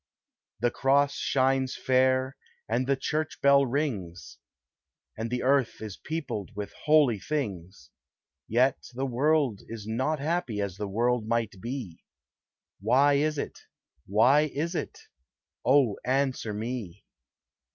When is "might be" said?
11.27-12.03